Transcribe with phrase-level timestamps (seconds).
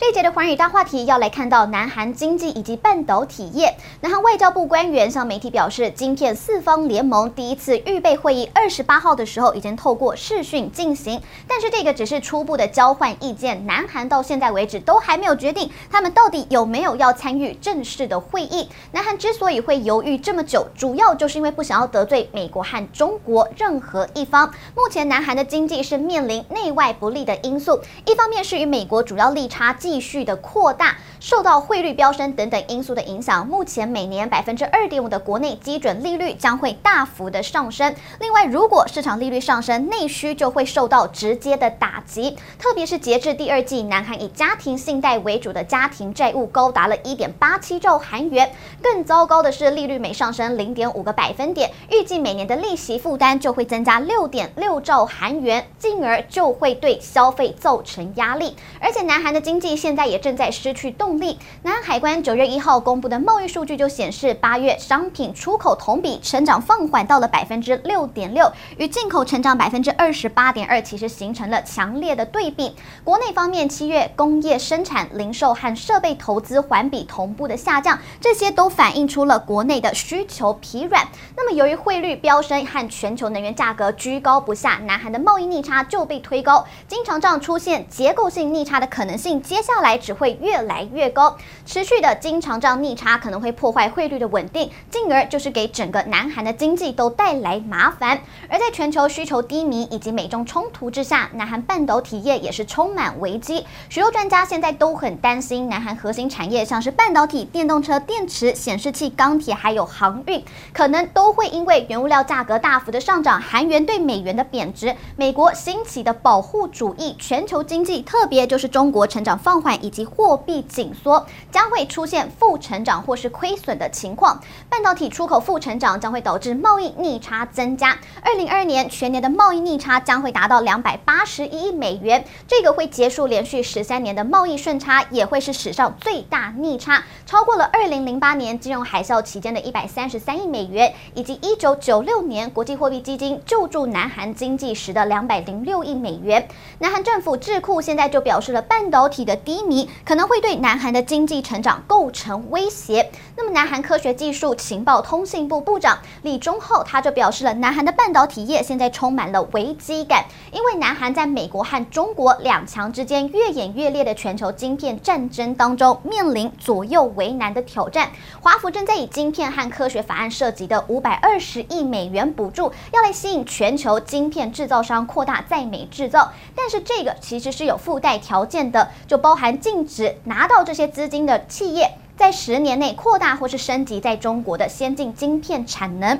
[0.00, 3.74] 这一节的寰宇大话题要来看到南韩经济以及半导体业。
[4.00, 13.66] 南韩外交部官员向媒体表示，晶片四方联盟第一次预备会议二十八号的时候已经透过视讯进行，但是这个只是初步的交换意见。
[13.66, 18.68] 南韩到现在为止都还没有决定他们到底有没有要参与正式的会议。
[18.92, 24.48] 南韩之所以会犹豫这么久，主要就是因为不想要得罪美国和中国任何一方。
[24.76, 29.76] 目前南韩的经济是面临内外不利的因素，一方面是与美国主要利差。
[29.88, 37.94] 继续的扩大，受到汇率飙升等等因素的影响，目前每年百分之二点五的国内基准利率将会大幅的上升。
[38.20, 42.36] 另外，如果市场利率上升，内需就会受到直接的打击。
[42.58, 48.52] 特别是截至第二季，南韩以家庭信贷为主的家庭债务高达了一点八七兆韩元。
[48.82, 58.54] 更糟糕的是，利率每上升零点五个百分点，预计每年的利息负担就会增加六点六兆韩元，进而就会对消费造成压力。
[58.82, 59.77] 而且，南韩的经济。
[59.78, 61.38] 现在也正在失去动力。
[61.62, 72.74] 南韩海关九月一号公布的贸易数据就显示，八月商品出口同比成长放缓到了百分之六点六，与进口成长百分之二十八点二，其实形成了强烈的对比。
[73.04, 81.06] 国内方面，七月工业生产、零售和设备投资环比同步的下降，这些都反映出了国内的需求疲软。
[81.36, 89.62] 那么，由于汇率飙升和全球能源价格居高不下，南韩的贸易逆差就被推高，经常账出现结构性逆差的可能性接。
[89.68, 98.18] 下来只会越来越高，持续的经常账逆差可能会破坏汇率的稳定，进而就是给整个南韩的经济都带来麻烦。
[98.48, 103.66] 而在全球需求低迷以及美中冲突之下，南韩半导体业也是充满危机。
[103.90, 127.98] 许多专家现在都很担心，南韩核心产业像是半导体、电动车电池、显示器、钢铁还有航运，可能都会因为原物料价格大幅的上涨、韩元对美元的贬值、美国兴起的保护主义、全球经济，特别就是中国成长放缓以及货币紧缩将会出现负成长或是亏损的情况，半导体出口负成长将会导致贸易逆差增加。
[128.22, 146.48] 二零二二年全年的贸易逆差将会达到两百八十一亿美元，这个会结束连续十三年的贸易顺差，也会是史上最大逆差，超过了二零零八年金融海啸期间的一百三十三亿美元，以及一九九六年国际货币基金救助南韩经济时的两百零六亿美元。
[146.80, 149.37] 南韩政府智库现在就表示了半导体的。
[149.38, 153.10] 低迷可能会对南韩的经济成长构成威胁。
[153.36, 168.10] 那么，南韩科学技术情报通信部部长李忠浩他就表示了，南韩的半导体业现在充满了危机感，因为南韩在美国和中国两强之间越演越烈的全球晶片战争当中，面临左右为难的挑战。
[168.42, 179.27] 华府正在以晶片和科学法案涉及的五百二十亿美元补助，要来吸引全球晶片制造商扩大在美制造，但是这个其实是有附带条件的，就包。
[179.28, 186.18] 包含禁止拿到这些资金的企业，在十年内扩大或是升级在中国的先进晶片产能。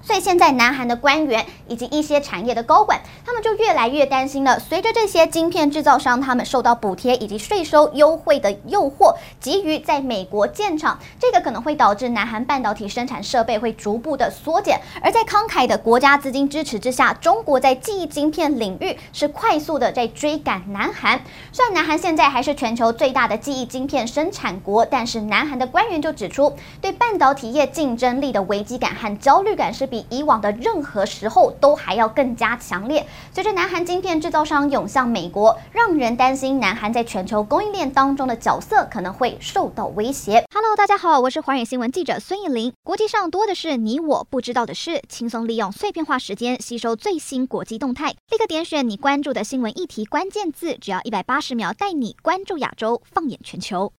[0.00, 4.58] 所以现在，南韩的官员以及一些产业的高管，他们就越来越担心了。
[4.58, 14.80] 随着这些晶片制造商他们受到补贴以及税收优惠的诱惑，急于在美国建厂，这个可能会导致南韩半导体生产设备会逐步的缩减。
[15.02, 21.20] 而在慷慨的国家资金支持之下，中国在记忆晶片领域是快速的在追赶南韩。
[21.52, 29.87] 虽然南韩现在还是全球最大的记忆晶片生产国，但是南韩的官员就指出，对半导体业竞争力的危机感和焦虑感是。
[29.90, 33.06] 比以往的任何时候都还要更加强烈。
[33.32, 40.44] 随着南韩晶片制造商涌向美国，让人担心南韩在全球供应链当中的角色可能会受到威胁。
[40.54, 42.72] Hello，大家好，我是寰宇新闻记者孙艺林。
[42.84, 53.92] 国际上多的是你我不知道的事，轻松利用碎片化时间吸收最新国际动态，立刻点选你关注的新闻议题关键字，只要一百八十秒，带你关注亚洲，放眼全球。